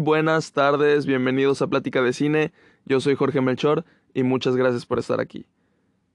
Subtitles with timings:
[0.00, 2.52] buenas tardes, bienvenidos a Plática de Cine.
[2.86, 3.84] Yo soy Jorge Melchor
[4.14, 5.44] y muchas gracias por estar aquí.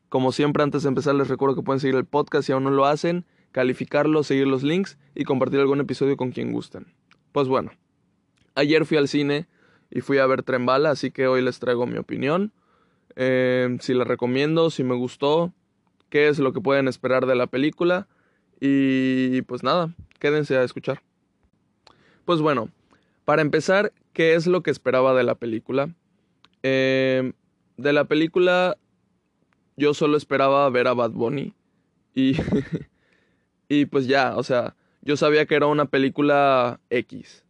[0.10, 2.72] Como siempre, antes de empezar, les recuerdo que pueden seguir el podcast si aún no
[2.72, 6.88] lo hacen, calificarlo, seguir los links y compartir algún episodio con quien gusten.
[7.32, 7.72] Pues bueno,
[8.56, 9.46] ayer fui al cine
[9.92, 12.54] y fui a ver Trembala, así que hoy les traigo mi opinión.
[13.16, 15.54] Eh, si la recomiendo, si me gustó,
[16.10, 18.08] qué es lo que pueden esperar de la película.
[18.60, 21.04] Y pues nada, quédense a escuchar.
[22.26, 22.70] Pues bueno,
[23.26, 25.90] para empezar, ¿qué es lo que esperaba de la película?
[26.64, 27.34] Eh,
[27.78, 28.78] de la película
[29.78, 31.54] yo solo esperaba ver a Bad Bunny
[32.14, 32.38] y,
[33.68, 37.46] y pues ya, o sea, yo sabía que era una película X.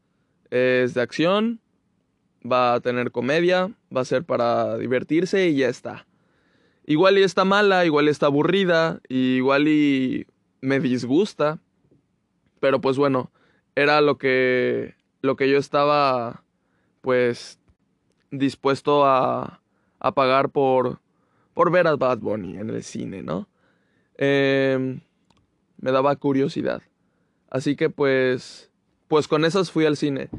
[0.49, 1.59] Es de acción,
[2.49, 6.05] va a tener comedia, va a ser para divertirse y ya está.
[6.85, 10.27] Igual y está mala, igual y está aburrida, igual y
[10.61, 11.59] me disgusta,
[12.59, 13.31] pero pues bueno,
[13.75, 16.43] era lo que lo que yo estaba
[17.01, 17.59] pues
[18.31, 19.61] dispuesto a,
[19.99, 20.99] a pagar por
[21.55, 23.47] por ver a Bad Bunny en el cine, ¿no?
[24.17, 24.99] Em,
[25.77, 26.83] me daba curiosidad.
[27.49, 28.69] Así que pues,
[29.07, 30.29] pues con esas fui al cine.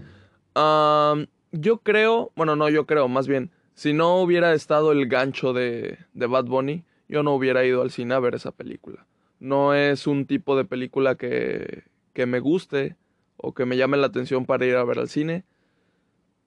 [1.52, 5.98] yo creo, bueno, no, yo creo, más bien, si no hubiera estado el gancho de,
[6.12, 9.06] de Bad Bunny, yo no hubiera ido al cine a ver esa película.
[9.40, 12.96] No es un tipo de película que, que me guste
[13.36, 15.44] o que me llame la atención para ir a ver al cine.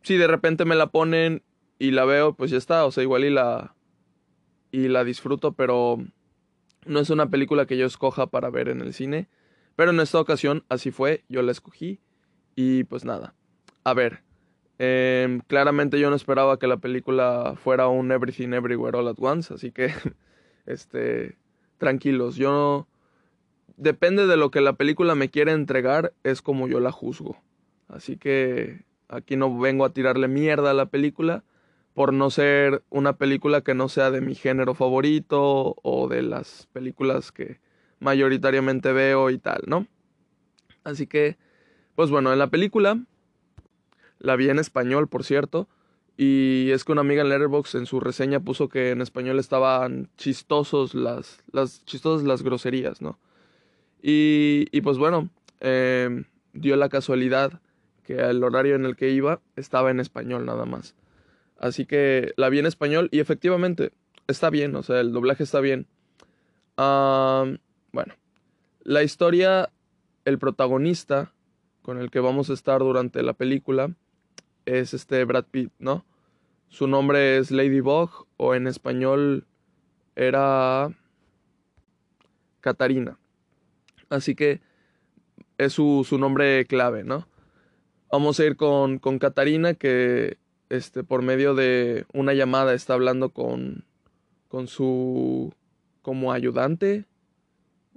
[0.02, 1.44] Si de repente me la ponen
[1.78, 3.76] y la veo, pues ya está, o sea, igual y la,
[4.72, 5.98] y la disfruto, pero
[6.86, 9.30] no es una película que yo escoja para ver en el cine.
[9.76, 12.02] Pero en esta ocasión así fue, yo la escogí
[12.56, 13.34] y pues nada.
[13.86, 14.24] A ver,
[14.78, 19.54] em, claramente yo no esperaba que la película fuera un Everything Everywhere All at Once,
[19.54, 19.94] así que,
[20.66, 21.38] este,
[21.78, 22.88] tranquilos, yo no...
[23.80, 27.38] Depende de lo que la película me quiere entregar, es como yo la juzgo.
[27.88, 31.46] Así que aquí no vengo a tirarle mierda a la película,
[31.94, 36.68] por no ser una película que no sea de mi género favorito o de las
[36.74, 37.62] películas que
[38.02, 39.88] mayoritariamente veo y tal, ¿no?
[40.84, 41.38] Así que,
[41.96, 43.02] pues bueno, en la película,
[44.20, 45.70] la vi en español, por cierto,
[46.18, 50.10] y es que una amiga en Letterboxd en su reseña puso que en español estaban
[50.18, 53.18] chistosos las, las chistosas las groserías, ¿no?
[54.02, 55.30] Y, pues bueno,
[55.60, 57.62] em, dio la casualidad
[58.04, 60.96] que el horario en el que iba estaba en español nada más.
[61.58, 63.92] Así que la vi en español y efectivamente
[64.28, 65.88] está bien, o sea, el doblaje está bien.
[66.78, 68.14] bueno,
[68.84, 69.70] la historia,
[70.26, 71.34] el protagonista
[71.82, 73.92] con el que vamos a estar durante la película
[74.66, 76.06] es este Brad Pitt, ¿no?
[76.70, 79.46] Su nombre es Ladybug o en español
[80.16, 80.92] era
[82.62, 83.18] Catarina.
[84.10, 84.62] Así que
[85.58, 87.28] es su, su nombre clave, ¿no?
[88.12, 90.38] Vamos a ir con, con Catarina que
[90.70, 93.86] este, por medio de una llamada está hablando con,
[94.48, 95.54] con su
[96.02, 97.06] como ayudante.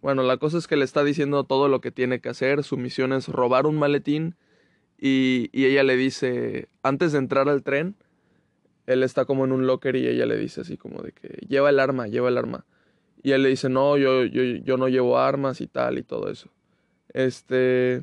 [0.01, 2.65] Bueno, la cosa es que le está diciendo todo lo que tiene que hacer.
[2.65, 4.35] Su misión es robar un maletín
[4.99, 7.97] y, y ella le dice, antes de entrar al tren,
[8.87, 11.71] él está como en un locker y ella le dice así como de que lleva
[11.71, 12.67] el arma, lleva el arma.
[13.23, 16.31] Y él le dice, no, yo, yo, yo no llevo armas y tal y todo
[16.31, 16.49] eso.
[17.13, 18.03] Este,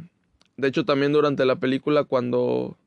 [0.57, 2.77] de hecho también durante la película cuando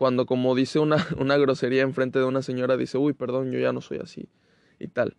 [0.00, 3.74] cuando como dice una, una grosería enfrente de una señora, dice, uy, perdón, yo ya
[3.74, 4.30] no soy así
[4.78, 5.14] y tal.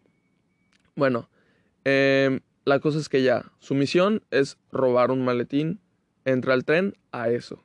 [0.96, 1.30] Bueno,
[1.84, 5.80] em, la cosa es que ya, su misión es robar un maletín,
[6.26, 7.64] entra al tren a eso.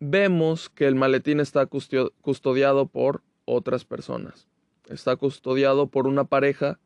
[0.00, 4.48] Vemos que el maletín está custodiado por otras personas.
[4.88, 6.78] Está custodiado por una pareja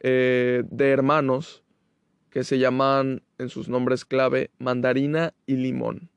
[0.00, 1.62] eh, de hermanos
[2.30, 6.10] que se llaman en sus nombres clave Mandarina y Limón.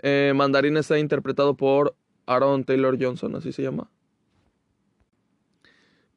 [0.00, 1.96] Eh, Mandarín está interpretado por
[2.26, 3.90] Aaron Taylor Johnson, así se llama.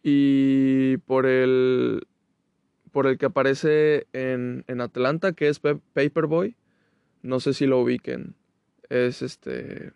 [0.03, 2.07] Y por el.
[2.91, 6.55] Por el que aparece en, en Atlanta, que es Paperboy.
[7.21, 8.35] No sé si lo ubiquen.
[8.89, 9.93] Es este.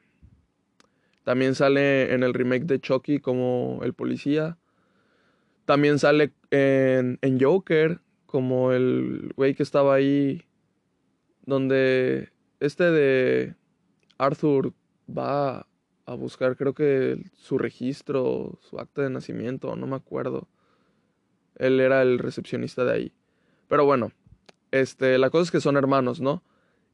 [1.24, 4.58] También sale en el remake de Chucky como el policía.
[5.66, 10.44] También sale en, en Joker como el güey que estaba ahí.
[11.46, 12.30] Donde.
[12.60, 13.56] Este de.
[14.18, 14.74] Arthur
[15.10, 15.68] va
[16.06, 20.48] a buscar, creo que su registro, su acta de nacimiento, no me acuerdo.
[21.56, 23.14] Él era el recepcionista de ahí.
[23.68, 24.12] Pero bueno,
[24.72, 26.44] este, la cosa es que son hermanos, ¿no?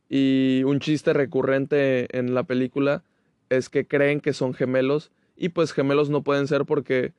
[0.09, 3.03] Y un chiste recurrente en la película
[3.49, 7.13] es que creen que son gemelos y pues gemelos no pueden ser porque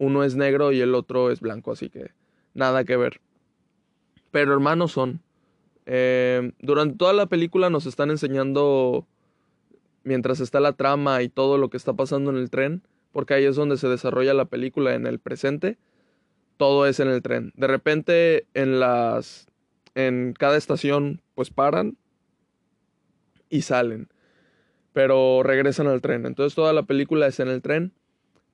[0.00, 2.12] uno es negro y el otro es blanco, así que
[2.54, 3.20] nada que ver.
[4.30, 5.20] Pero hermanos son.
[5.84, 9.06] Eh, durante toda la película nos están enseñando
[10.02, 12.82] mientras está la trama y todo lo que está pasando en el tren,
[13.12, 15.76] porque ahí es donde se desarrolla la película en el presente,
[16.56, 17.52] todo es en el tren.
[17.54, 19.48] De repente en las
[19.94, 21.98] en cada estación pues paran
[23.50, 24.08] y salen,
[24.94, 26.24] pero regresan al tren.
[26.24, 27.92] Entonces toda la película es en el tren,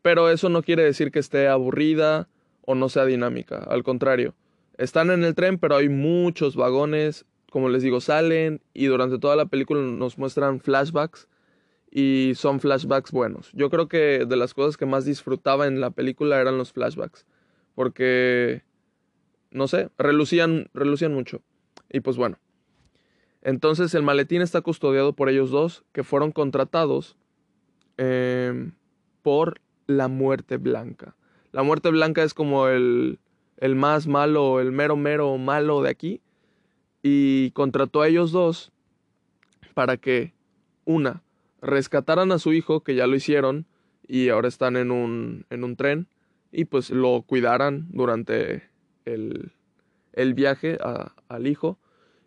[0.06, 2.28] pero eso no quiere decir que esté aburrida
[2.60, 4.36] o no sea dinámica, al contrario.
[4.78, 9.34] Están en el tren, pero hay muchos vagones, como les digo, salen y durante toda
[9.34, 11.26] la película nos muestran flashbacks
[11.90, 13.50] y son flashbacks buenos.
[13.52, 17.26] Yo creo que de las cosas que más disfrutaba en la película eran los flashbacks,
[17.74, 18.62] porque,
[19.50, 21.42] no sé, relucían, relucían mucho.
[21.90, 22.38] Y pues bueno,
[23.42, 27.16] entonces el maletín está custodiado por ellos dos, que fueron contratados
[27.96, 28.70] em,
[29.22, 31.16] por la muerte blanca.
[31.52, 33.18] La muerte blanca es como el,
[33.56, 36.20] el más malo, el mero mero malo de aquí.
[37.02, 38.72] Y contrató a ellos dos
[39.74, 40.32] para que,
[40.84, 41.22] una,
[41.60, 43.66] rescataran a su hijo, que ya lo hicieron,
[44.06, 46.08] y ahora están en un, en un tren,
[46.52, 48.62] y pues lo cuidaran durante
[49.04, 49.52] el,
[50.12, 50.78] el viaje
[51.28, 51.78] al hijo,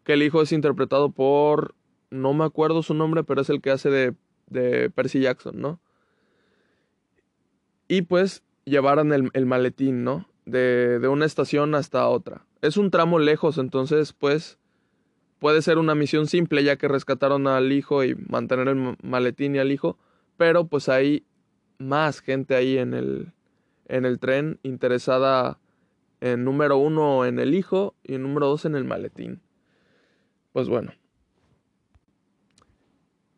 [0.03, 1.75] que el hijo es interpretado por,
[2.09, 4.13] no me acuerdo su nombre, pero es el que hace de,
[4.47, 5.79] de Percy Jackson, ¿no?
[7.89, 10.29] Y pues llevaran el, maletín, ¿no?
[10.45, 12.45] De, de una estación hasta otra.
[12.61, 14.57] Es un tramo lejos, entonces pues
[15.39, 19.59] Puede ser una misión simple ya que rescataron al hijo y mantener el maletín y
[19.59, 19.97] al hijo,
[20.35, 21.23] pero pues hay
[21.77, 23.31] más gente ahí en el,
[23.87, 25.57] en el tren interesada
[26.19, 29.39] en número uno en el hijo y en número dos en el maletín.
[30.51, 30.91] Pues bueno.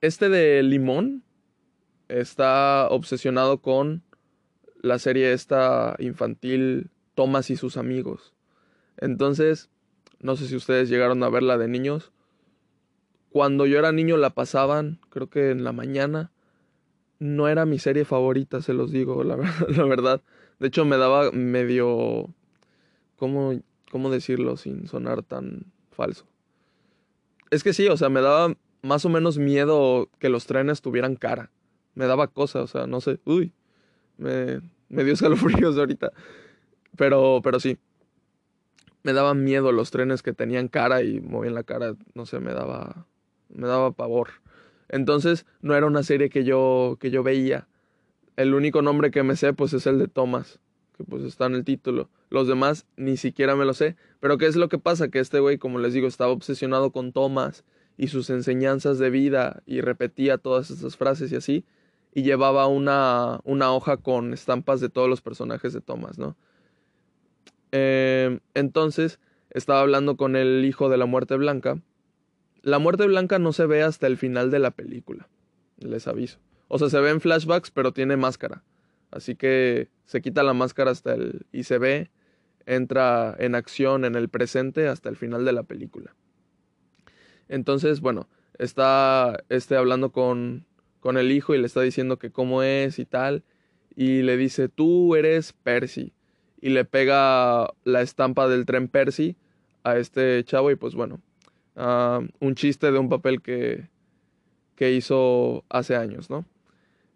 [0.02, 1.24] Este de Limón
[2.08, 4.02] está obsesionado con
[4.82, 8.34] la serie esta infantil Thomas y sus amigos.
[8.98, 9.70] Entonces,
[10.20, 12.12] no sé si ustedes llegaron a verla de niños.
[13.30, 16.32] Cuando yo era niño la pasaban, creo que en la mañana.
[17.20, 19.38] No era mi serie favorita, se los digo, la,
[19.70, 20.22] la verdad.
[20.60, 22.34] De hecho, me daba medio...
[23.22, 23.62] ¿cómo,
[23.92, 26.26] ¿Cómo decirlo sin sonar tan falso?
[27.52, 31.16] Es que sí, o sea, me daba más o menos miedo que los trenes tuvieran
[31.16, 31.52] cara.
[31.94, 33.20] Me daba cosa, o sea, no sé.
[33.26, 33.54] Uy,
[34.22, 36.12] me, me dio escalofríos ahorita.
[36.96, 37.78] Pero, pero sí
[39.04, 42.54] me daban miedo los trenes que tenían cara y movían la cara, no sé, me
[42.54, 43.08] daba
[43.50, 44.30] me daba pavor.
[44.88, 47.68] Entonces, no era una serie que yo que yo veía.
[48.38, 50.60] El único nombre que me sé pues es el de Thomas,
[50.98, 52.10] que pues está en el título.
[52.30, 55.10] Los demás ni siquiera me lo sé, pero ¿qué es lo que pasa?
[55.10, 57.66] Que este güey, como les digo, estaba obsesionado con Thomas
[57.98, 61.66] y sus enseñanzas de vida y repetía todas esas frases y así
[62.14, 66.36] y llevaba una una hoja con estampas de todos los personajes de Thomas, ¿no?
[67.72, 69.20] Em, entonces
[69.50, 71.80] estaba hablando con el hijo de la muerte blanca.
[72.62, 75.28] La muerte blanca no se ve hasta el final de la película,
[75.78, 76.40] les aviso.
[76.68, 78.64] O sea, se ve en flashbacks, pero tiene máscara.
[79.10, 81.46] Así que se quita la máscara hasta el...
[81.52, 82.12] y se ve,
[82.66, 86.16] entra en acción en el presente hasta el final de la película.
[87.50, 90.66] Entonces, bueno, está este hablando con,
[91.02, 93.44] con el hijo y le está diciendo que cómo es y tal.
[93.94, 96.14] Y le dice, tú eres Percy
[96.62, 99.36] y le pega la estampa del tren Percy
[99.84, 101.20] a este chavo y pues bueno,
[101.76, 103.90] un chiste de un papel que,
[104.76, 106.46] que hizo hace años, ¿no?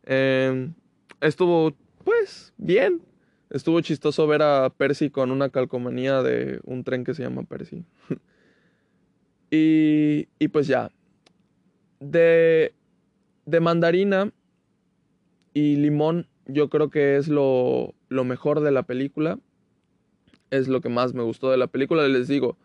[0.03, 0.73] Em,
[1.21, 3.01] estuvo pues bien,
[3.49, 7.85] estuvo chistoso ver a Percy con una calcomanía de un tren que se llama Percy.
[9.51, 10.91] y, y pues ya,
[11.99, 12.73] de,
[13.45, 14.31] de mandarina
[15.53, 19.39] y limón yo creo que es lo, lo mejor de la película.
[20.51, 22.07] Es lo que más me gustó de la película.
[22.07, 22.57] Les digo,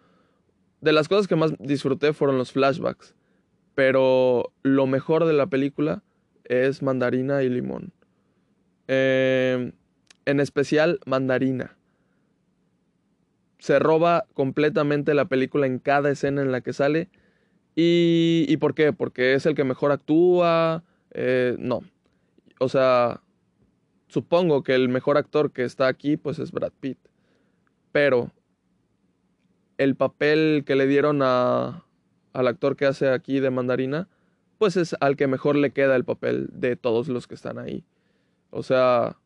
[0.80, 3.14] de las cosas que más disfruté fueron los flashbacks.
[3.74, 6.02] Pero lo mejor de la película
[6.44, 7.92] es mandarina y limón.
[8.86, 9.72] Em,
[10.26, 11.76] en especial mandarina.
[13.58, 17.08] Se roba completamente la película en cada escena en la que sale.
[17.74, 18.92] ¿Y, ¿y por qué?
[18.92, 20.84] Porque es el que mejor actúa.
[21.12, 21.80] Eh, no.
[22.58, 23.20] O sea,
[24.10, 26.98] Supongo que el mejor actor que está aquí pues es Brad Pitt.
[27.92, 28.32] Pero
[29.78, 31.84] el papel que le dieron a,
[32.32, 34.08] al actor que hace aquí de mandarina,
[34.58, 37.84] pues es al que mejor le queda el papel de todos los que están ahí.
[38.50, 39.16] O sea,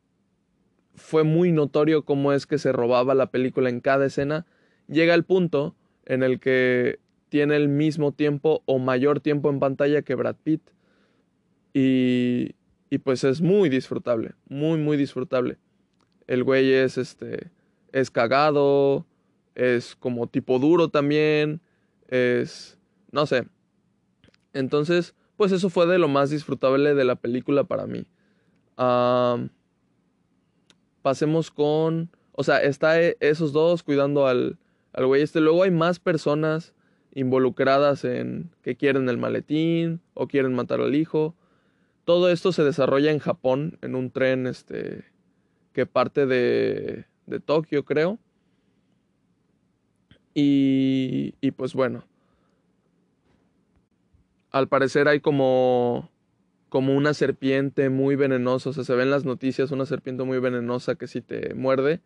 [0.95, 4.45] fue muy notorio cómo es que se robaba la película en cada escena.
[4.87, 5.75] Llega el punto
[6.05, 6.99] en el que
[7.35, 10.63] tiene el mismo tiempo o mayor tiempo en pantalla que Brad Pitt.
[11.73, 12.55] Y,
[12.91, 15.59] y pues es muy disfrutable, muy, muy disfrutable.
[16.29, 17.51] El güey es, este,
[17.91, 19.05] es cagado,
[19.57, 21.61] es como tipo duro también,
[22.07, 22.79] es,
[23.11, 23.49] no sé.
[24.53, 28.07] Entonces, pues eso fue de lo más disfrutable de la película para mí.
[31.03, 34.57] pasemos con, o sea, está e, esos dos cuidando al,
[34.93, 35.41] al güey este.
[35.41, 36.75] Luego hay más personas
[37.15, 41.35] involucradas en que quieren el maletín o quieren matar al hijo.
[42.05, 45.05] Todo esto se desarrolla en Japón, en un tren este,
[45.73, 48.19] que parte de, de Tokio, creo.
[50.35, 52.05] Y, y pues bueno,
[54.51, 56.11] al parecer hay como,
[56.69, 60.41] como una serpiente muy venenosa, o sea, se ve en las noticias una serpiente muy
[60.41, 62.01] venenosa que si te muerde,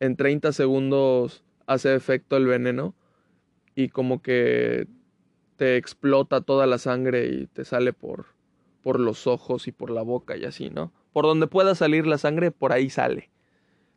[0.00, 2.94] en 30 segundos hace efecto el veneno
[3.74, 4.86] y como que
[5.56, 8.26] te explota toda la sangre y te sale por,
[8.82, 10.92] por los ojos y por la boca y así, ¿no?
[11.12, 13.30] Por donde pueda salir la sangre, por ahí sale.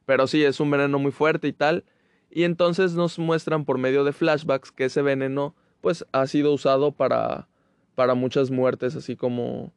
[0.06, 1.84] Pero sí, es un veneno muy fuerte y tal.
[2.30, 6.92] Y entonces nos muestran por medio de flashbacks que ese veneno pues ha sido usado
[6.92, 7.48] para,
[7.96, 9.72] para muchas muertes así como,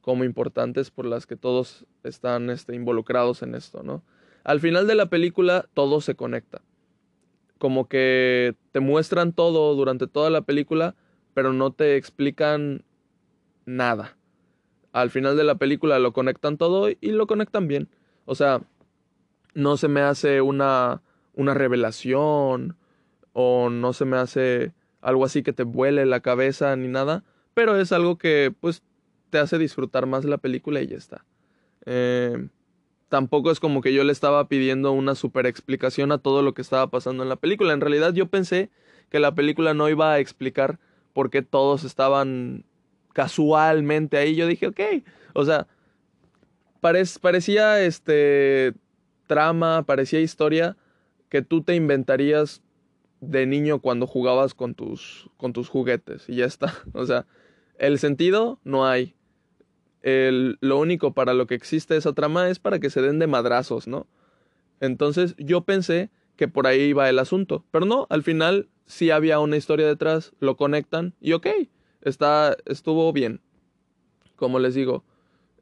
[0.00, 4.02] como importantes por las que todos están este, involucrados en esto, ¿no?
[4.44, 6.62] Al final de la película todo se conecta
[7.58, 10.94] como que te muestran todo durante toda la película,
[11.34, 12.84] pero no te explican
[13.64, 14.16] nada.
[14.92, 17.88] Al final de la película lo conectan todo y lo conectan bien.
[18.24, 18.62] O sea,
[19.54, 21.02] no se me hace una,
[21.34, 22.76] una revelación
[23.32, 27.76] o no se me hace algo así que te vuele la cabeza ni nada, pero
[27.76, 28.82] es algo que pues
[29.30, 31.24] te hace disfrutar más la película y ya está.
[31.84, 32.48] Eh,
[33.08, 36.62] tampoco es como que yo le estaba pidiendo una super explicación a todo lo que
[36.62, 37.72] estaba pasando en la película.
[37.72, 38.70] En realidad yo pensé
[39.10, 40.78] que la película no iba a explicar
[41.12, 42.64] por qué todos estaban
[43.12, 44.34] casualmente ahí.
[44.34, 44.80] Yo dije, ok,
[45.34, 45.66] o sea,
[46.80, 48.74] parecía este
[49.26, 50.76] trama, parecía historia
[51.28, 52.62] que tú te inventarías
[53.20, 56.74] de niño cuando jugabas con tus, con tus juguetes y ya está.
[56.92, 57.26] O sea,
[57.78, 59.15] el sentido no hay
[60.06, 63.88] lo único para lo que existe esa trama es para que se den de madrazos,
[63.88, 64.06] ¿no?
[64.80, 69.40] Entonces yo pensé que por ahí iba el asunto, pero no, al final sí había
[69.40, 71.48] una historia detrás, lo conectan y ok,
[72.02, 73.40] está, estuvo bien.
[74.36, 75.02] Como les digo,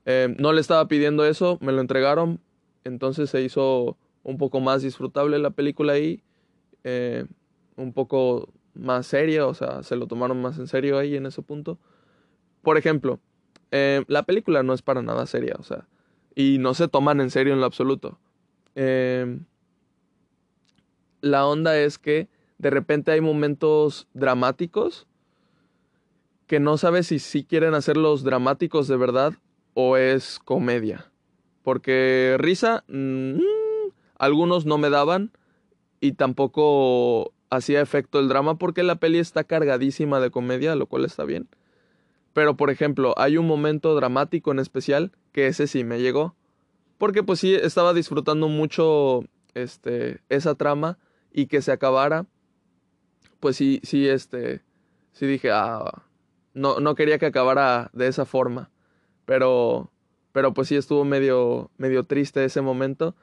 [0.05, 2.41] eh, no le estaba pidiendo eso, me lo entregaron,
[2.83, 6.23] entonces se hizo un poco más disfrutable la película ahí,
[6.83, 7.25] eh,
[7.77, 11.41] un poco más seria, o sea, se lo tomaron más en serio ahí en ese
[11.41, 11.79] punto.
[12.63, 13.21] Por ejemplo,
[13.71, 15.87] eh, la película no es para nada seria, o sea,
[16.35, 18.19] y no se toman en serio en lo absoluto.
[18.75, 19.45] Em,
[21.21, 22.29] la onda es que
[22.59, 25.07] de repente hay momentos dramáticos
[26.47, 29.35] que no sabes si, si quieren hacerlos dramáticos de verdad
[29.75, 31.11] o es comedia.
[31.63, 33.39] Porque risa, mm,
[34.19, 35.33] algunos no me daban
[36.01, 41.05] y tampoco hacía efecto el drama porque la peli está cargadísima de comedia, lo cual
[41.05, 41.49] está bien.
[42.35, 46.35] Pero, por ejemplo, hay un momento dramático en especial que ese sí me llegó.
[46.99, 49.25] Porque pues sí, estaba disfrutando mucho
[49.55, 50.99] este, esa trama
[51.33, 52.27] y que se acabara.
[53.39, 54.63] Pues sí, sí, este,
[55.13, 56.03] sí dije, ah,
[56.55, 58.71] no, no quería que acabara de esa forma.
[59.27, 59.93] Pero,
[60.33, 63.15] pero pues sí estuvo medio, medio triste ese momento.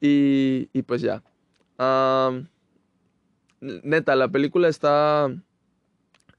[0.00, 1.24] Y, y pues ya.
[3.60, 5.34] neta, la película está,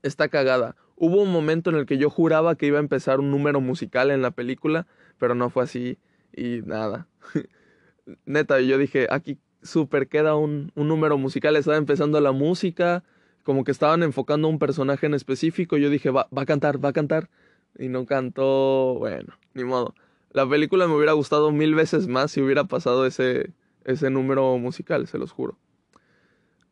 [0.03, 0.77] está cagada.
[1.05, 4.09] Hubo un momento en el que yo juraba que iba a empezar un número musical
[4.09, 5.97] en la película, pero no fue así
[6.33, 7.07] y nada.
[8.25, 13.03] Neta, yo dije, aquí súper queda un, un, número musical, estaba empezando la música,
[13.43, 16.81] como que estaban enfocando a un personaje en específico, yo dije, va, va a cantar,
[16.81, 17.29] va a cantar,
[17.77, 19.95] y no cantó, bueno, ni modo.
[20.31, 23.51] La película me hubiera gustado mil veces más si hubiera pasado ese,
[23.83, 25.57] ese número musical, se los juro.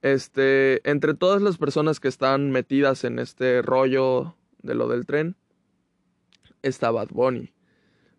[0.02, 5.36] Este, entre todas las personas que están metidas en este rollo de lo del tren,
[6.64, 7.54] está Bad Bunny.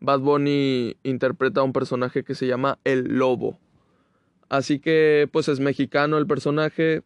[0.00, 3.58] Bad Bunny interpreta a un personaje que se llama El Lobo.
[4.48, 7.02] Así que, pues es mexicano el personaje,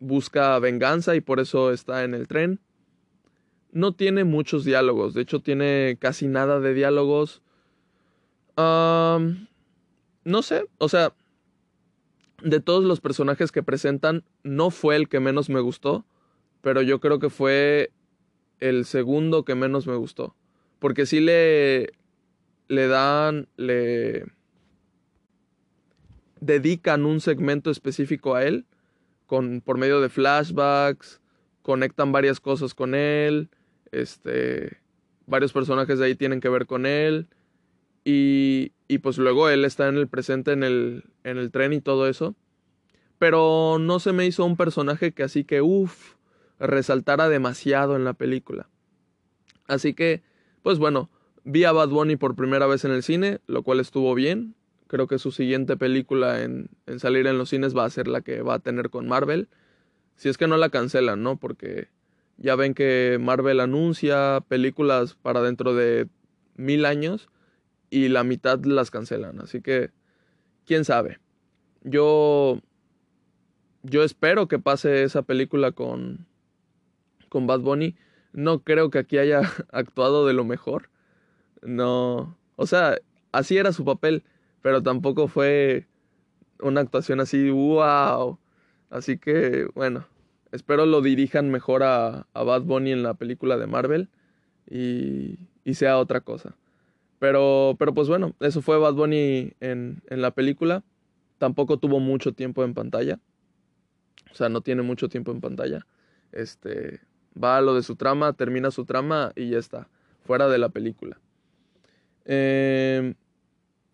[0.00, 2.60] busca venganza y por eso está en el tren.
[3.72, 7.42] No tiene muchos diálogos, de hecho tiene casi nada de diálogos.
[8.56, 11.14] no sé, o sea,
[12.42, 16.04] de todos los personajes que presentan, no fue el que menos me gustó,
[16.60, 17.90] pero yo creo que fue
[18.58, 20.34] el segundo que menos me gustó.
[20.78, 21.92] Porque sí le,
[22.68, 24.26] le dan, le
[26.40, 28.66] dedican un segmento específico a él,
[29.26, 31.20] con, por medio de flashbacks,
[31.62, 33.48] conectan varias cosas con él,
[33.92, 34.78] este,
[35.26, 37.28] varios personajes de ahí tienen que ver con él,
[38.04, 41.80] y, y pues luego él está en el presente en el, en el tren y
[41.80, 42.34] todo eso.
[43.18, 46.14] Pero no se me hizo un personaje que así que, uff,
[46.58, 48.68] resaltara demasiado en la película.
[49.66, 50.22] Así que
[50.62, 51.10] pues bueno,
[51.44, 54.54] vi a Bad Bunny por primera vez en el cine, lo cual estuvo bien.
[54.86, 58.20] Creo que su siguiente película en, en salir en los cines va a ser la
[58.20, 59.48] que va a tener con Marvel.
[60.16, 61.36] Si es que no la cancelan, ¿no?
[61.38, 61.88] Porque
[62.36, 66.08] ya ven que Marvel anuncia películas para dentro de
[66.56, 67.28] mil años
[67.90, 69.40] y la mitad las cancelan.
[69.40, 69.90] Así que,
[70.66, 71.18] quién sabe.
[71.82, 72.60] Yo,
[73.82, 76.26] yo espero que pase esa película con,
[77.28, 77.96] con Bad Bunny.
[78.32, 79.42] No creo que aquí haya
[79.72, 80.88] actuado de lo mejor.
[81.62, 82.98] No, o sea,
[83.32, 84.22] así era su papel,
[84.62, 85.86] pero tampoco fue
[86.60, 88.38] una actuación así, wow.
[88.90, 90.06] Así que, bueno,
[90.52, 94.08] espero lo dirijan mejor a, a Bad Bunny en la película de Marvel
[94.68, 96.56] y, y, sea otra cosa.
[97.20, 100.82] Pero, pero pues bueno, eso fue Bad Bunny en, en la película.
[101.38, 103.20] Tampoco tuvo mucho tiempo en pantalla.
[104.32, 105.86] O sea, no tiene mucho tiempo en pantalla.
[106.32, 107.00] Este,
[107.32, 109.88] va a lo de su trama, termina su trama y ya está,
[110.24, 111.20] fuera de la película.
[112.24, 113.14] Eh,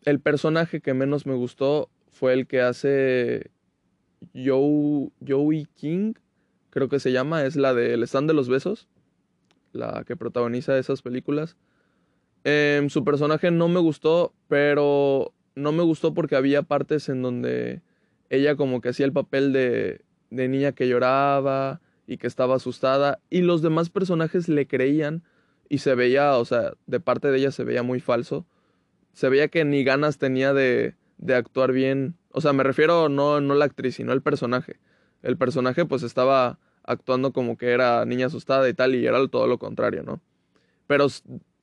[0.05, 3.51] el personaje que menos me gustó fue el que hace
[4.35, 6.15] Joe, Joey King,
[6.71, 8.89] creo que se llama, es la de El stand de los besos,
[9.73, 11.57] la que protagoniza esas películas.
[12.49, 17.83] Eh, su personaje no me gustó, pero no me gustó porque había partes en donde
[18.31, 23.19] ella como que hacía el papel de, de niña que lloraba y que estaba asustada
[23.31, 25.25] y los demás personajes le creían
[25.69, 28.47] y se veía, o sea, de parte de ella se veía muy falso.
[29.13, 32.15] Se veía que ni ganas tenía de, de actuar bien.
[32.31, 34.79] O sea, me refiero no, no la actriz, sino el personaje.
[35.25, 39.49] El personaje pues estaba actuando como que era niña asustada y tal, y era todo
[39.49, 40.21] lo contrario, ¿no?
[40.87, 41.09] Pero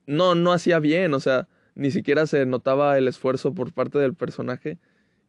[0.06, 4.14] no, no hacía bien, o sea, ni siquiera se notaba el esfuerzo por parte del
[4.14, 4.78] personaje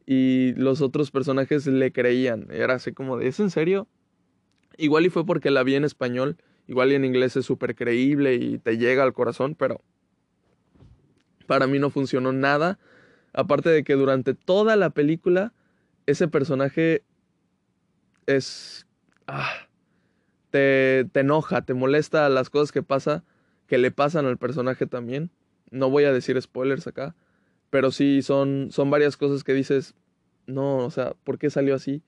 [0.06, 2.48] y los otros personajes le creían.
[2.50, 3.88] Era así como de, ¿es en serio?
[4.76, 8.34] Igual y fue porque la vi en español, igual y en inglés es súper creíble
[8.34, 9.80] y te llega al corazón, pero
[11.46, 12.78] para mí no funcionó nada.
[13.32, 15.52] Aparte de que durante toda la película
[16.06, 17.02] ese personaje
[18.26, 18.86] es...
[19.26, 19.52] Ah,
[20.50, 23.24] te, te enoja, te molesta las cosas que pasa,
[23.66, 25.30] que le pasan al personaje también.
[25.70, 27.14] No voy a decir spoilers acá,
[27.70, 29.94] pero sí son, son varias cosas que dices,
[30.46, 32.02] no, o sea, ¿por qué salió así?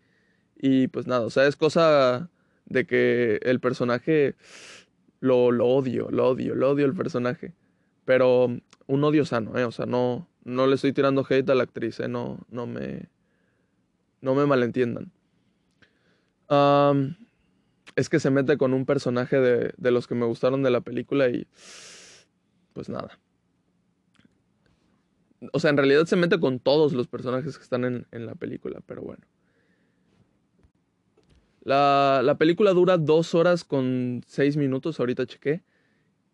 [0.56, 2.30] Y pues nada, o sea, es cosa
[2.66, 4.36] de que el personaje
[5.20, 7.54] lo, lo odio, lo odio, lo odio el personaje.
[8.04, 9.64] Pero un odio sano, ¿eh?
[9.64, 12.08] O sea, no, no le estoy tirando hate a la actriz, ¿eh?
[12.08, 13.08] No, no me,
[14.20, 15.10] no me malentiendan.
[17.96, 20.82] Es que se mete con un personaje de, de los que me gustaron de la
[20.82, 21.46] película y
[22.72, 23.18] pues nada.
[25.52, 28.34] O sea, en realidad se mete con todos los personajes que están en, en la
[28.34, 29.24] película, pero bueno.
[31.62, 35.64] La, la, película dura dos horas con seis minutos, ahorita chequé,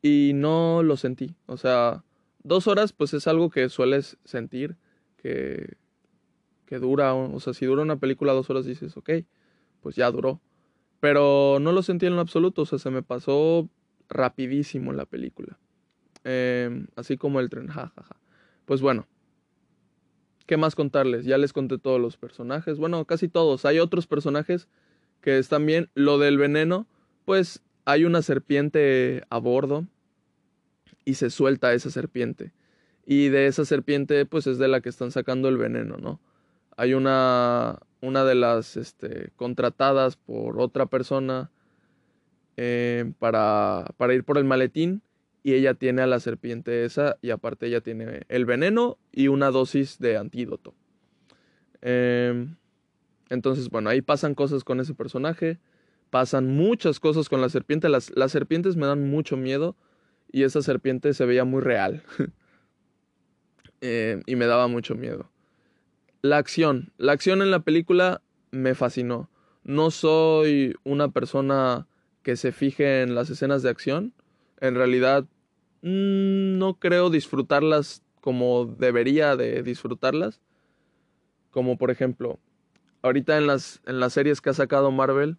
[0.03, 1.37] y no lo sentí.
[1.47, 2.05] O sea,
[2.43, 4.77] dos horas pues es algo que sueles sentir,
[5.17, 5.77] que,
[6.67, 9.11] que dura, o sea, si dura una película dos horas dices, ok,
[9.81, 10.41] pues ya duró.
[11.03, 13.69] Pero no lo sentí en lo absoluto, o sea, se me pasó
[14.09, 15.59] rapidísimo la película.
[16.23, 17.93] Eh, así como el tren, jajaja.
[17.97, 18.17] Ja, ja.
[18.67, 19.09] Pues bueno,
[20.47, 21.25] ¿qué más contarles?
[21.25, 23.65] Ya les conté todos los personajes, bueno, casi todos.
[23.65, 24.69] Hay otros personajes
[25.21, 26.87] que es también lo del veneno,
[27.25, 29.89] pues hay una serpiente a bordo
[31.05, 32.53] y se suelta esa serpiente.
[33.05, 36.21] Y de esa serpiente, pues es de la que están sacando el veneno, ¿no?
[36.77, 41.51] Hay una, una de las este, contratadas por otra persona
[42.57, 45.03] eh, para, para ir por el maletín
[45.43, 49.51] y ella tiene a la serpiente esa y aparte ella tiene el veneno y una
[49.51, 50.75] dosis de antídoto.
[51.81, 52.47] Eh,
[53.29, 55.59] entonces, bueno, ahí pasan cosas con ese personaje,
[56.11, 57.89] pasan muchas cosas con la serpiente.
[57.89, 59.77] Las, las serpientes me dan mucho miedo
[60.31, 62.03] y esa serpiente se veía muy real.
[63.81, 65.32] eh, y me daba mucho miedo.
[66.23, 66.93] La acción.
[66.99, 69.29] La acción en la película me fascinó.
[69.65, 71.89] No soy una persona
[72.23, 74.15] que se fije en las escenas de acción.
[74.61, 75.25] En realidad,
[75.81, 80.41] mmm, no creo disfrutarlas como debería de disfrutarlas.
[81.51, 82.39] Como por ejemplo,
[83.03, 85.39] ahorita en las, en las series que ha sacado Marvel,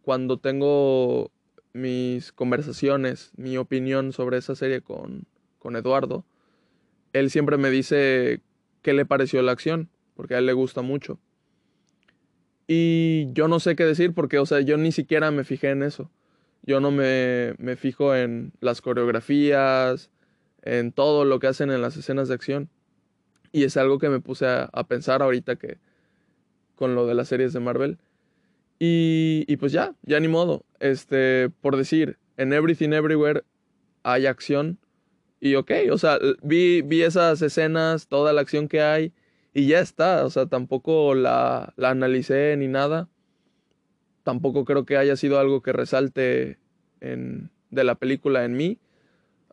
[0.00, 1.30] cuando tengo
[1.74, 5.26] mis conversaciones, mi opinión sobre esa serie con,
[5.58, 6.24] con Eduardo,
[7.12, 8.40] él siempre me dice
[8.80, 11.20] qué le pareció la acción, porque a él le gusta mucho.
[12.66, 15.84] Y yo no sé qué decir porque, o sea, yo ni siquiera me fijé en
[15.84, 16.10] eso.
[16.64, 20.10] Yo no me, me fijo en las coreografías,
[20.62, 22.68] en todo lo que hacen en las escenas de acción.
[23.52, 25.78] Y es algo que me puse a, pensar ahorita que,
[26.74, 27.98] con lo de las series de Marvel.
[28.80, 30.64] Y, y, pues ya, ya ni modo.
[30.80, 33.44] Este, por decir, en Everything Everywhere
[34.02, 34.80] hay acción,
[35.38, 39.12] Y ok, o sea, vi, vi esas escenas, toda la acción que hay
[39.58, 40.24] y ya está.
[40.24, 43.08] O sea, tampoco la, la analicé ni nada.
[44.22, 46.60] Tampoco creo que haya sido algo que resalte
[47.00, 48.78] en, de la película en mí.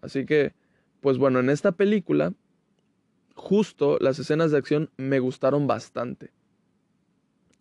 [0.04, 0.54] Así que,
[1.02, 2.34] pues bueno, en esta película,
[3.34, 6.32] justo las escenas de acción me gustaron bastante.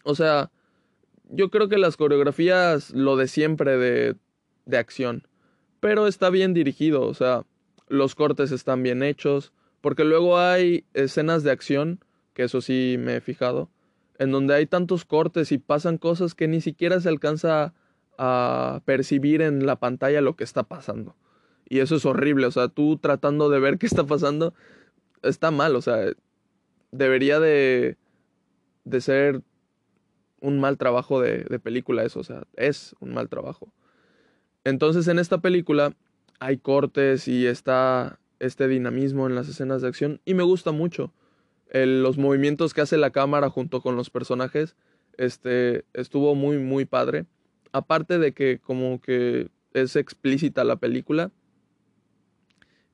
[0.03, 0.51] O sea,
[1.31, 4.17] yo creo que las coreografías, lo de siempre de,
[4.67, 5.27] de acción,
[5.81, 7.47] pero está bien dirigido, o sea,
[7.89, 13.17] los cortes están bien hechos, porque luego hay escenas de acción, que eso sí me
[13.17, 13.71] he fijado,
[14.19, 17.75] en donde hay tantos cortes y pasan cosas que ni siquiera se alcanza
[18.19, 21.17] a percibir en la pantalla lo que está pasando.
[21.69, 24.55] Y eso es horrible, o sea, tú tratando de ver qué está pasando,
[25.23, 26.13] está mal, o sea,
[26.93, 27.97] debería de,
[28.85, 29.43] de ser
[30.41, 33.73] un mal trabajo de, de película eso, o sea, es un mal trabajo.
[34.65, 35.95] Entonces en esta película
[36.39, 41.13] hay cortes y está este dinamismo en las escenas de acción y me gusta mucho.
[41.75, 44.77] Los movimientos que hace la cámara junto con los personajes
[45.17, 47.27] este, estuvo muy, muy padre.
[47.73, 51.33] Aparte de que como que es explícita la película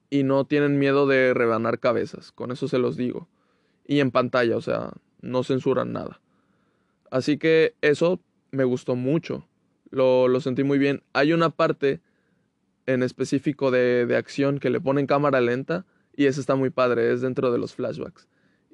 [0.09, 3.29] y no tienen miedo de rebanar cabezas, con eso se los digo.
[3.87, 6.21] Y en pantalla, o sea, no censuran nada.
[7.11, 9.47] Así que eso me gustó mucho,
[9.90, 11.03] lo, lo sentí muy bien.
[11.12, 12.01] Hay una parte
[12.87, 15.85] en específico de, de acción que le ponen cámara lenta
[16.16, 18.27] y eso está muy padre, es dentro de los flashbacks.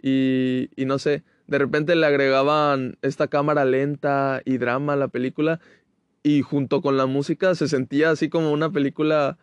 [0.09, 5.09] Y, y, no sé, de repente le agregaban esta cámara lenta y drama a la
[5.09, 5.59] película
[6.23, 9.37] y junto con la música se sentía así como una película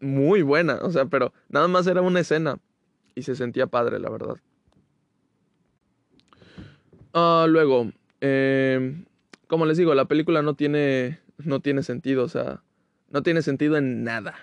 [0.00, 2.58] muy buena, o sea, pero nada más era una escena
[3.14, 4.36] y se sentía padre, la verdad.
[7.14, 9.04] Uh, luego, eh,
[9.46, 12.62] como les digo, la película no tiene, no tiene sentido, o sea,
[13.10, 14.34] no tiene sentido en nada.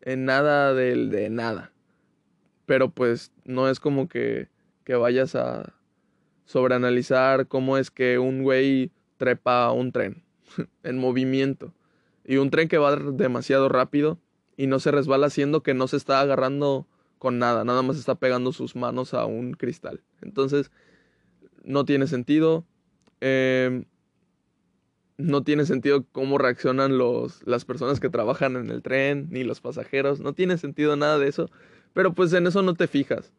[0.00, 1.72] En nada del de nada.
[2.64, 4.48] Pero pues no es como que,
[4.86, 5.74] que vayas a
[6.44, 10.22] sobreanalizar cómo es que un güey trepa un tren
[10.84, 11.74] en movimiento.
[12.24, 14.18] Y un tren que va demasiado rápido
[14.56, 16.86] y no se resbala haciendo que no se está agarrando
[17.18, 20.02] con nada, nada más está pegando sus manos a un cristal.
[20.22, 20.70] Entonces,
[21.64, 22.64] no tiene sentido.
[23.20, 23.84] Eh,
[25.18, 29.60] no tiene sentido cómo reaccionan los, las personas que trabajan en el tren, ni los
[29.60, 31.50] pasajeros, no tiene sentido nada de eso,
[31.94, 33.32] pero pues en eso no te fijas.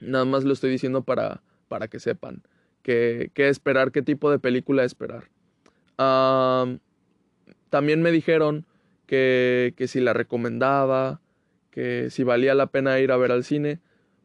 [0.00, 2.42] Nada más lo estoy diciendo para, para que sepan
[2.82, 5.24] qué, qué esperar, qué tipo de película esperar.
[5.96, 6.80] también
[8.02, 8.66] me dijeron
[9.06, 11.20] que, que si la recomendaba,
[11.70, 13.80] que si valía la pena ir a ver al cine,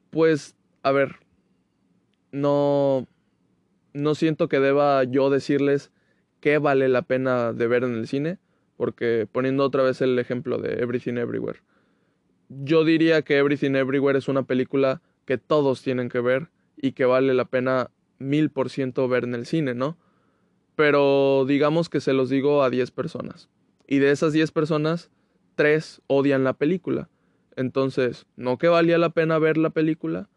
[0.10, 1.18] pues, a ver,
[2.32, 3.08] no,
[3.94, 5.92] no siento que deba yo decirles
[6.40, 8.38] qué vale la pena de ver en el cine,
[8.76, 11.60] porque poniendo otra vez el ejemplo de Everything Everywhere,
[12.50, 17.06] yo diría que Everything Everywhere es una película que todos tienen que ver y que
[17.06, 19.98] vale la pena mil por ciento ver en el cine, ¿no?
[20.76, 23.50] Pero digamos que se los digo a 10 personas.
[23.88, 25.12] Y de esas 10 personas,
[25.56, 27.10] 3 odian la película.
[27.56, 30.30] Entonces, no que valía la pena ver la película.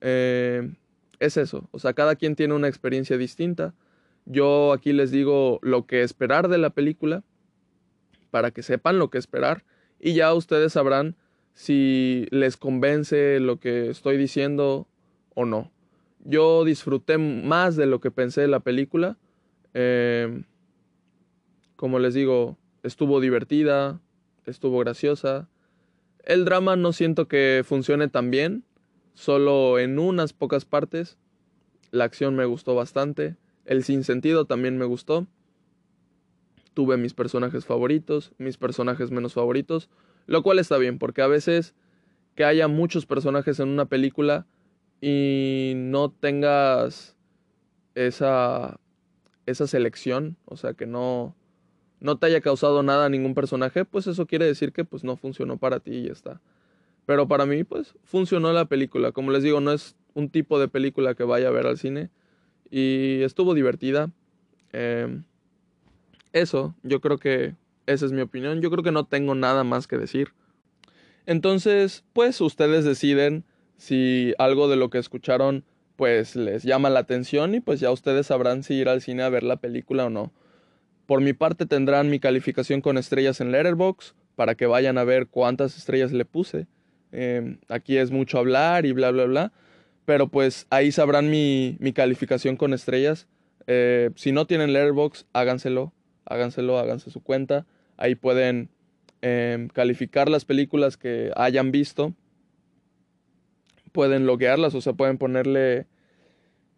[0.00, 0.72] Eh,
[1.18, 1.68] es eso.
[1.72, 3.74] O sea, cada quien tiene una experiencia distinta.
[4.24, 7.22] Yo aquí les digo lo que esperar de la película
[8.30, 9.64] para que sepan lo que esperar
[10.00, 11.16] y ya ustedes sabrán
[11.54, 14.86] si les convence lo que estoy diciendo
[15.34, 15.70] o no.
[16.24, 19.16] Yo disfruté más de lo que pensé de la película.
[19.72, 20.42] Eh,
[21.76, 24.00] como les digo, estuvo divertida,
[24.46, 25.48] estuvo graciosa.
[26.24, 28.64] El drama no siento que funcione tan bien,
[29.12, 31.18] solo en unas pocas partes.
[31.90, 33.36] La acción me gustó bastante.
[33.64, 35.26] El sinsentido también me gustó.
[36.72, 39.88] Tuve mis personajes favoritos, mis personajes menos favoritos,
[40.26, 41.74] lo cual está bien, porque a veces
[42.34, 44.46] que haya muchos personajes en una película
[45.00, 47.16] y no tengas
[47.94, 48.80] esa,
[49.46, 51.34] esa selección, o sea, que no,
[52.00, 55.16] no te haya causado nada a ningún personaje, pues eso quiere decir que pues no
[55.16, 56.40] funcionó para ti y ya está.
[57.06, 59.12] Pero para mí, pues funcionó la película.
[59.12, 62.10] Como les digo, no es un tipo de película que vaya a ver al cine
[62.70, 64.10] y estuvo divertida.
[64.72, 65.24] Em,
[66.32, 67.54] eso, yo creo que
[67.86, 68.60] esa es mi opinión.
[68.60, 70.32] Yo creo que no tengo nada más que decir.
[71.26, 73.44] Entonces, pues ustedes deciden
[73.76, 75.64] si algo de lo que escucharon
[75.96, 79.28] pues les llama la atención y pues ya ustedes sabrán si ir al cine a
[79.28, 80.32] ver la película o no.
[81.06, 85.28] Por mi parte tendrán mi calificación con estrellas en Letterboxd para que vayan a ver
[85.28, 86.66] cuántas estrellas le puse.
[87.12, 89.52] Em, aquí es mucho hablar y bla bla bla.
[90.04, 93.28] Pero pues ahí sabrán mi, mi calificación con estrellas.
[93.66, 95.92] Eh, si no tienen Letterboxd, háganselo,
[96.26, 97.66] háganselo, háganse su cuenta.
[97.96, 98.70] Ahí pueden
[99.22, 102.14] em, calificar las películas que hayan visto.
[103.92, 105.86] Pueden loguearlas, o sea, pueden ponerle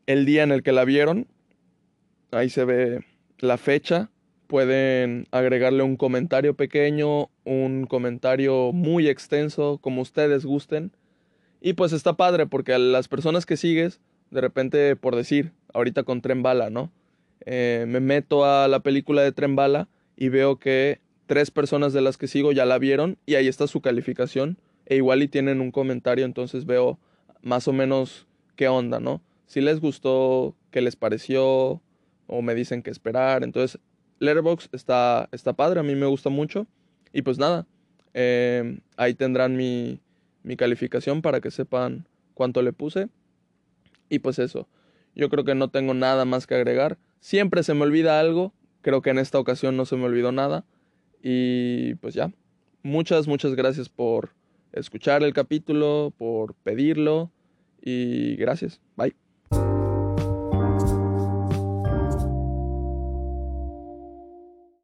[0.07, 1.27] el día en el que la vieron.
[2.31, 3.05] Ahí se ve
[3.39, 4.11] la fecha.
[4.47, 10.93] Pueden agregarle un comentario pequeño, un comentario muy extenso, como ustedes gusten.
[11.61, 16.05] Y pues está padre porque a las personas que sigues, de repente, por decir, ahorita
[16.05, 16.93] con Tren Bala, ¿no?
[17.45, 22.01] Eh, me meto a la película de Tren Bala y veo que tres personas de
[22.01, 24.59] las que sigo ya la vieron y ahí está su calificación.
[24.87, 26.99] E igual y tienen un comentario, entonces veo
[27.43, 29.21] más o menos qué onda, ¿no?
[29.47, 31.81] Si les gustó, qué les pareció,
[32.27, 33.43] o me dicen qué esperar.
[33.45, 33.81] Entonces,
[34.19, 36.67] Letterboxd está, está padre, a mí me gusta mucho.
[37.13, 37.67] Y pues nada,
[38.15, 40.01] eh, ahí tendrán mi,
[40.43, 43.09] mi calificación para que sepan cuánto le puse.
[44.09, 44.69] Y pues eso,
[45.15, 46.99] yo creo que no tengo nada más que agregar.
[47.21, 48.53] Siempre se me olvida algo,
[48.83, 50.65] creo que en esta ocasión no se me olvidó nada.
[51.23, 52.33] Y pues ya,
[52.83, 54.31] muchas, muchas gracias por
[54.73, 57.31] escuchar el capítulo, por pedirlo
[57.81, 58.81] y gracias.
[58.97, 59.26] Bye.